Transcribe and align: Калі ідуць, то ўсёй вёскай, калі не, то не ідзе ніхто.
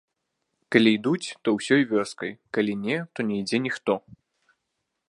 Калі 0.75 0.89
ідуць, 0.97 1.27
то 1.45 1.53
ўсёй 1.57 1.81
вёскай, 1.91 2.31
калі 2.59 2.73
не, 2.87 2.97
то 3.13 3.19
не 3.29 3.35
ідзе 3.45 3.57
ніхто. 3.69 3.93